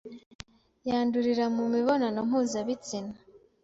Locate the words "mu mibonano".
1.55-2.19